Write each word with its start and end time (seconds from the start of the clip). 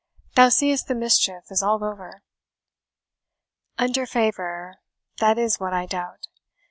Thou 0.33 0.49
seest 0.49 0.87
the 0.87 0.95
mischief 0.95 1.43
is 1.51 1.61
all 1.61 1.83
over." 1.83 2.23
"Under 3.77 4.07
favour, 4.07 4.77
that 5.19 5.37
is 5.37 5.59
what 5.59 5.73
I 5.73 5.85
doubt. 5.85 6.25